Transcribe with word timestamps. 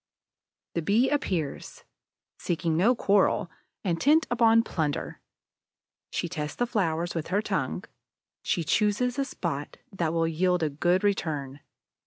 The 0.73 0.81
Bee 0.81 1.11
appears, 1.11 1.83
seeking 2.39 2.75
no 2.75 2.95
quarrel, 2.95 3.51
intent 3.83 4.25
upon 4.31 4.63
plunder. 4.63 5.21
She 6.09 6.27
tests 6.27 6.55
the 6.55 6.65
flowers 6.65 7.13
with 7.13 7.27
her 7.27 7.39
tongue; 7.43 7.83
she 8.41 8.63
chooses 8.63 9.19
a 9.19 9.25
spot 9.25 9.77
that 9.91 10.11
will 10.11 10.27
yield 10.27 10.63
a 10.63 10.71
good 10.71 11.03
return. 11.03 11.59